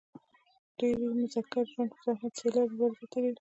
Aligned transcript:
ډېری 0.77 1.07
مذکر 1.19 1.63
ژوند 1.71 1.91
په 1.93 1.99
زحمت 2.05 2.33
سیالي 2.37 2.59
او 2.61 2.69
مبازره 2.73 3.05
تېروي. 3.11 3.29